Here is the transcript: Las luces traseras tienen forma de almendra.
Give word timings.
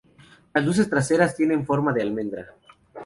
Las 0.55 0.65
luces 0.65 0.89
traseras 0.89 1.35
tienen 1.35 1.63
forma 1.63 1.93
de 1.93 2.01
almendra. 2.01 2.55